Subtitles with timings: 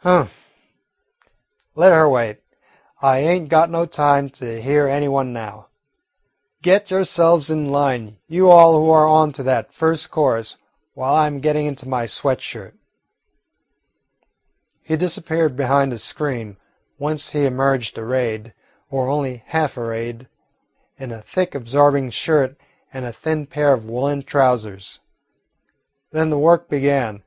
[0.00, 0.48] "Humph.
[1.74, 2.38] Let her wait.
[3.02, 5.68] I ain't got no time to hear any one now.
[6.62, 10.56] Get yourselves in line, you all who are on to that first chorus,
[10.94, 12.72] while I 'm getting into my sweat shirt."
[14.82, 16.56] He disappeared behind a screen,
[16.96, 18.54] whence he emerged arrayed,
[18.88, 20.26] or only half arrayed,
[20.96, 22.56] in a thick absorbing shirt
[22.94, 25.00] and a thin pair of woollen trousers.
[26.12, 27.22] Then the work began.